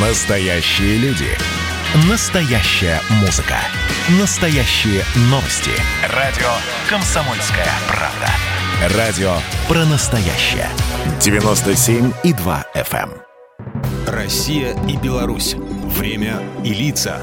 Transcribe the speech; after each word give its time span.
Настоящие 0.00 0.96
люди. 0.98 1.26
Настоящая 2.08 3.00
музыка. 3.20 3.56
Настоящие 4.20 5.02
новости. 5.22 5.72
Радио 6.14 6.46
«Комсомольская 6.88 7.66
правда». 7.88 8.96
Радио 8.96 9.32
про 9.66 9.84
настоящее. 9.86 10.68
97,2 11.18 12.64
FM. 12.76 13.10
эм. 13.10 13.12
Россия 14.06 14.76
и 14.86 14.96
Беларусь. 14.96 15.56
Время 15.56 16.42
и 16.62 16.72
лица. 16.72 17.20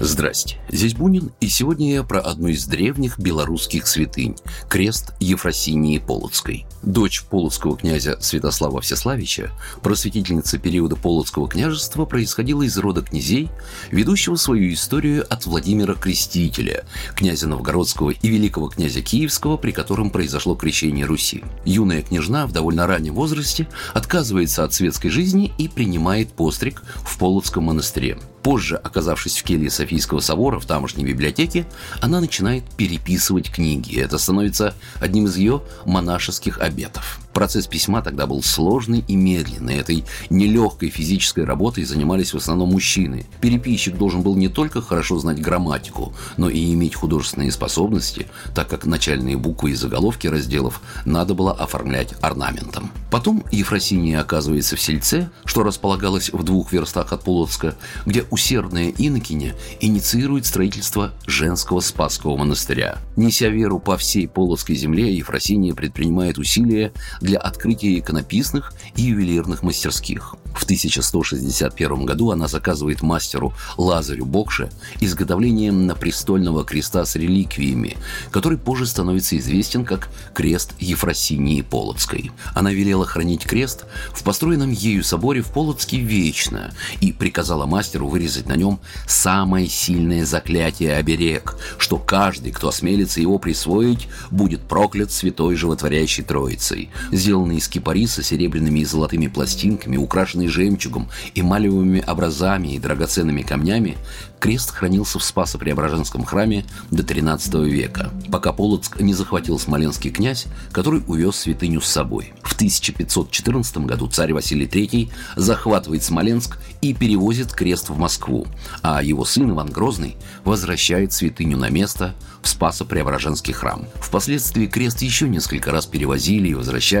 Здрасте, 0.00 0.56
здесь 0.70 0.94
Бунин, 0.94 1.30
и 1.40 1.48
сегодня 1.48 1.92
я 1.92 2.02
про 2.02 2.20
одну 2.20 2.48
из 2.48 2.64
древних 2.64 3.18
белорусских 3.18 3.86
святынь– 3.86 4.34
крест 4.68 5.12
Ефросинии 5.20 5.98
Полоцкой. 5.98 6.64
Дочь 6.82 7.24
полоцкого 7.24 7.76
князя 7.76 8.16
Святослава 8.20 8.80
Всеславича, 8.80 9.50
просветительница 9.82 10.58
периода 10.58 10.96
Полоцкого 10.96 11.46
княжества, 11.46 12.06
происходила 12.06 12.62
из 12.62 12.78
рода 12.78 13.02
князей, 13.02 13.50
ведущего 13.90 14.36
свою 14.36 14.72
историю 14.72 15.26
от 15.30 15.44
Владимира 15.44 15.94
Крестителя, 15.94 16.84
князя 17.14 17.48
Новгородского 17.48 18.10
и 18.10 18.28
великого 18.28 18.68
князя 18.68 19.02
Киевского, 19.02 19.58
при 19.58 19.72
котором 19.72 20.08
произошло 20.08 20.54
крещение 20.54 21.04
Руси. 21.04 21.44
Юная 21.66 22.00
княжна 22.00 22.46
в 22.46 22.52
довольно 22.52 22.86
раннем 22.86 23.14
возрасте 23.14 23.68
отказывается 23.92 24.64
от 24.64 24.72
светской 24.72 25.10
жизни 25.10 25.52
и 25.58 25.68
принимает 25.68 26.32
постриг 26.32 26.82
в 27.04 27.18
Полоцком 27.18 27.64
монастыре. 27.64 28.16
Позже, 28.42 28.76
оказавшись 28.76 29.38
в 29.38 29.42
келье 29.42 29.70
Софийского 29.70 30.20
собора 30.20 30.58
в 30.58 30.64
тамошней 30.64 31.04
библиотеке, 31.04 31.66
она 32.00 32.20
начинает 32.20 32.64
переписывать 32.76 33.50
книги. 33.50 34.00
Это 34.00 34.16
становится 34.16 34.74
одним 34.98 35.26
из 35.26 35.36
ее 35.36 35.62
монашеских 35.84 36.58
обетов. 36.70 37.18
Процесс 37.40 37.66
письма 37.66 38.02
тогда 38.02 38.26
был 38.26 38.42
сложный 38.42 39.02
и 39.08 39.16
медленный. 39.16 39.76
Этой 39.76 40.04
нелегкой 40.28 40.90
физической 40.90 41.46
работой 41.46 41.84
занимались 41.84 42.34
в 42.34 42.36
основном 42.36 42.72
мужчины. 42.72 43.24
Переписчик 43.40 43.96
должен 43.96 44.20
был 44.20 44.36
не 44.36 44.48
только 44.48 44.82
хорошо 44.82 45.18
знать 45.18 45.40
грамматику, 45.40 46.12
но 46.36 46.50
и 46.50 46.70
иметь 46.74 46.96
художественные 46.96 47.50
способности, 47.50 48.26
так 48.54 48.68
как 48.68 48.84
начальные 48.84 49.38
буквы 49.38 49.70
и 49.70 49.74
заголовки 49.74 50.26
разделов 50.26 50.82
надо 51.06 51.32
было 51.32 51.52
оформлять 51.52 52.12
орнаментом. 52.20 52.90
Потом 53.10 53.42
Ефросиния 53.50 54.20
оказывается 54.20 54.76
в 54.76 54.80
Сельце, 54.80 55.30
что 55.46 55.62
располагалось 55.62 56.30
в 56.34 56.42
двух 56.42 56.72
верстах 56.72 57.14
от 57.14 57.24
Полоцка, 57.24 57.74
где 58.04 58.26
усердная 58.30 58.92
инокиня 58.98 59.54
инициирует 59.80 60.44
строительство 60.44 61.12
женского 61.26 61.80
Спасского 61.80 62.36
монастыря. 62.36 62.98
Неся 63.16 63.48
веру 63.48 63.80
по 63.80 63.96
всей 63.96 64.28
Полоцкой 64.28 64.76
земле, 64.76 65.16
Ефросиния 65.16 65.74
предпринимает 65.74 66.36
усилия 66.36 66.92
для 67.22 67.29
открытия 67.36 67.98
иконописных 67.98 68.72
и 68.96 69.02
ювелирных 69.02 69.62
мастерских. 69.62 70.36
В 70.54 70.64
1161 70.64 72.04
году 72.04 72.30
она 72.30 72.48
заказывает 72.48 73.02
мастеру 73.02 73.52
Лазарю 73.76 74.26
Бокше 74.26 74.70
изготовление 75.00 75.72
напрестольного 75.72 76.64
креста 76.64 77.04
с 77.04 77.16
реликвиями, 77.16 77.96
который 78.30 78.58
позже 78.58 78.86
становится 78.86 79.36
известен 79.38 79.84
как 79.84 80.08
крест 80.34 80.72
Ефросинии 80.78 81.62
Полоцкой. 81.62 82.32
Она 82.54 82.72
велела 82.72 83.06
хранить 83.06 83.44
крест 83.44 83.84
в 84.12 84.22
построенном 84.22 84.70
ею 84.70 85.04
соборе 85.04 85.40
в 85.42 85.52
Полоцке 85.52 85.98
вечно 85.98 86.72
и 87.00 87.12
приказала 87.12 87.66
мастеру 87.66 88.08
вырезать 88.08 88.48
на 88.48 88.56
нем 88.56 88.80
самое 89.06 89.68
сильное 89.68 90.24
заклятие 90.24 90.96
оберег, 90.96 91.56
что 91.78 91.96
каждый, 91.96 92.52
кто 92.52 92.68
осмелится 92.68 93.20
его 93.20 93.38
присвоить, 93.38 94.08
будет 94.30 94.62
проклят 94.62 95.12
святой 95.12 95.56
животворящей 95.56 96.24
Троицей. 96.24 96.90
Сделанный 97.10 97.56
из 97.56 97.68
кипариса 97.68 98.22
серебряными 98.22 98.80
и 98.80 98.84
золотыми 98.84 99.26
пластинками, 99.26 99.96
украшенный 99.96 100.48
жемчугом, 100.48 101.08
эмалевыми 101.34 102.02
образами 102.06 102.74
и 102.74 102.78
драгоценными 102.78 103.42
камнями, 103.42 103.96
крест 104.38 104.70
хранился 104.70 105.18
в 105.18 105.22
Спасо-Преображенском 105.22 106.24
храме 106.24 106.64
до 106.90 107.02
XIII 107.02 107.68
века, 107.68 108.10
пока 108.30 108.52
Полоцк 108.52 109.00
не 109.00 109.14
захватил 109.14 109.58
смоленский 109.58 110.10
князь, 110.10 110.46
который 110.72 111.02
увез 111.06 111.36
святыню 111.36 111.80
с 111.80 111.86
собой. 111.86 112.32
В 112.42 112.54
1514 112.54 113.78
году 113.78 114.08
царь 114.08 114.32
Василий 114.32 114.66
III 114.66 115.10
захватывает 115.36 116.02
Смоленск 116.02 116.58
и 116.80 116.94
перевозит 116.94 117.52
крест 117.52 117.90
в 117.90 117.98
Москву, 117.98 118.46
а 118.82 119.02
его 119.02 119.24
сын 119.24 119.50
Иван 119.50 119.70
Грозный 119.70 120.16
возвращает 120.44 121.12
святыню 121.12 121.56
на 121.56 121.68
место 121.68 122.14
в 122.42 122.48
Спасо-Преображенский 122.48 123.52
храм. 123.52 123.86
Впоследствии 123.96 124.66
крест 124.66 125.02
еще 125.02 125.28
несколько 125.28 125.72
раз 125.72 125.86
перевозили 125.86 126.48
и 126.48 126.54
возвращали, 126.54 126.99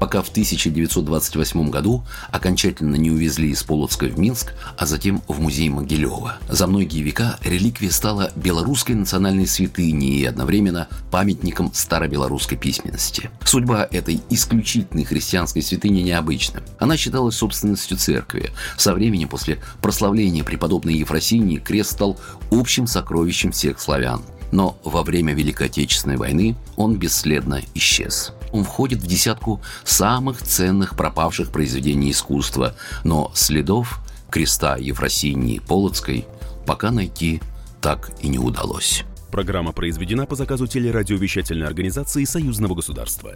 пока 0.00 0.22
в 0.22 0.28
1928 0.28 1.70
году 1.70 2.04
окончательно 2.30 2.96
не 2.96 3.10
увезли 3.10 3.50
из 3.50 3.62
Полоцка 3.62 4.06
в 4.06 4.18
Минск, 4.18 4.54
а 4.76 4.86
затем 4.86 5.22
в 5.28 5.40
музей 5.40 5.68
Могилева. 5.68 6.38
За 6.48 6.66
многие 6.66 7.02
века 7.02 7.38
реликвия 7.42 7.90
стала 7.90 8.32
белорусской 8.36 8.94
национальной 8.94 9.46
святыней 9.46 10.20
и 10.20 10.24
одновременно 10.24 10.88
памятником 11.10 11.72
старобелорусской 11.72 12.58
письменности. 12.58 13.30
Судьба 13.44 13.88
этой 13.90 14.20
исключительной 14.30 15.04
христианской 15.04 15.62
святыни 15.62 16.02
необычна. 16.02 16.62
Она 16.78 16.96
считалась 16.96 17.36
собственностью 17.36 17.96
церкви. 17.96 18.50
Со 18.76 18.94
временем 18.94 19.28
после 19.28 19.58
прославления 19.80 20.44
преподобной 20.44 20.94
Ефросинии 20.94 21.58
крест 21.58 21.92
стал 21.92 22.18
общим 22.50 22.86
сокровищем 22.86 23.52
всех 23.52 23.80
славян. 23.80 24.22
Но 24.52 24.78
во 24.84 25.02
время 25.02 25.34
Великой 25.34 25.66
Отечественной 25.66 26.16
войны 26.16 26.56
он 26.76 26.96
бесследно 26.96 27.60
исчез. 27.74 28.32
Он 28.56 28.64
входит 28.64 29.00
в 29.00 29.06
десятку 29.06 29.60
самых 29.84 30.40
ценных 30.40 30.96
пропавших 30.96 31.50
произведений 31.50 32.10
искусства, 32.10 32.74
но 33.04 33.30
следов 33.34 34.00
креста 34.30 34.76
Ефросинии 34.76 35.58
Полоцкой 35.58 36.26
пока 36.66 36.90
найти 36.90 37.42
так 37.82 38.10
и 38.22 38.28
не 38.28 38.38
удалось. 38.38 39.04
Программа 39.30 39.72
произведена 39.72 40.24
по 40.24 40.36
заказу 40.36 40.66
телерадиовещательной 40.66 41.66
организации 41.66 42.24
Союзного 42.24 42.74
государства. 42.74 43.34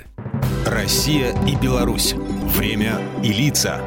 Россия 0.66 1.34
и 1.46 1.54
Беларусь. 1.54 2.14
Время 2.56 2.98
и 3.22 3.30
лица. 3.30 3.82